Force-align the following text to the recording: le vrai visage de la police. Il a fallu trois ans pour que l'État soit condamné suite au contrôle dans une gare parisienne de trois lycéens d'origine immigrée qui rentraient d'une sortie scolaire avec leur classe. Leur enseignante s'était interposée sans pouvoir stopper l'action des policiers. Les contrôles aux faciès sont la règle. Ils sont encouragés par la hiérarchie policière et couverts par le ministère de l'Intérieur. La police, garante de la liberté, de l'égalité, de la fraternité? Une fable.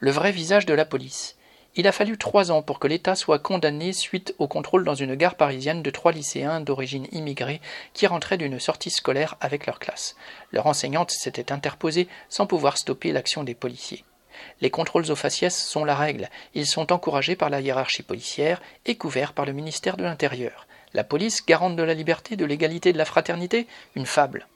le 0.00 0.10
vrai 0.12 0.30
visage 0.30 0.64
de 0.64 0.74
la 0.74 0.84
police. 0.84 1.34
Il 1.74 1.86
a 1.88 1.92
fallu 1.92 2.18
trois 2.18 2.50
ans 2.50 2.62
pour 2.62 2.78
que 2.78 2.86
l'État 2.86 3.14
soit 3.14 3.40
condamné 3.40 3.92
suite 3.92 4.34
au 4.38 4.46
contrôle 4.46 4.84
dans 4.84 4.94
une 4.94 5.16
gare 5.16 5.34
parisienne 5.34 5.82
de 5.82 5.90
trois 5.90 6.12
lycéens 6.12 6.60
d'origine 6.60 7.06
immigrée 7.12 7.60
qui 7.94 8.06
rentraient 8.06 8.38
d'une 8.38 8.60
sortie 8.60 8.90
scolaire 8.90 9.36
avec 9.40 9.66
leur 9.66 9.78
classe. 9.78 10.16
Leur 10.52 10.66
enseignante 10.66 11.10
s'était 11.10 11.52
interposée 11.52 12.08
sans 12.28 12.46
pouvoir 12.46 12.78
stopper 12.78 13.12
l'action 13.12 13.42
des 13.42 13.54
policiers. 13.54 14.04
Les 14.60 14.70
contrôles 14.70 15.10
aux 15.10 15.16
faciès 15.16 15.56
sont 15.56 15.84
la 15.84 15.96
règle. 15.96 16.30
Ils 16.54 16.66
sont 16.66 16.92
encouragés 16.92 17.34
par 17.34 17.50
la 17.50 17.60
hiérarchie 17.60 18.04
policière 18.04 18.62
et 18.86 18.96
couverts 18.96 19.32
par 19.32 19.46
le 19.46 19.52
ministère 19.52 19.96
de 19.96 20.04
l'Intérieur. 20.04 20.68
La 20.94 21.04
police, 21.04 21.44
garante 21.44 21.76
de 21.76 21.82
la 21.82 21.94
liberté, 21.94 22.36
de 22.36 22.44
l'égalité, 22.44 22.92
de 22.92 22.98
la 22.98 23.04
fraternité? 23.04 23.66
Une 23.96 24.06
fable. 24.06 24.46